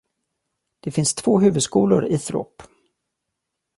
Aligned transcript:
Det 0.79 0.91
finns 0.91 1.15
två 1.15 1.39
huvudskolor 1.39 2.05
i 2.05 2.17
Throp. 2.19 2.61